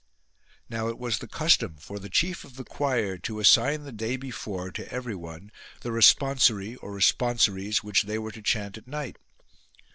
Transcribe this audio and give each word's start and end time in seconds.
Now 0.67 0.87
it 0.87 0.97
was 0.97 1.19
the 1.19 1.27
custom 1.27 1.75
for 1.75 1.99
the 1.99 2.09
chief 2.09 2.43
of 2.43 2.55
the 2.55 2.63
choir 2.63 3.19
to 3.19 3.39
assign 3.39 3.83
the 3.83 3.91
day 3.91 4.17
before 4.17 4.71
to 4.71 4.91
everyone 4.91 5.51
the 5.81 5.91
responsory 5.91 6.75
or 6.81 6.91
responsories 6.91 7.83
which 7.83 8.01
they 8.01 8.17
were 8.17 8.31
to 8.31 8.41
chant 8.41 8.79
at 8.79 8.87
night. 8.87 9.17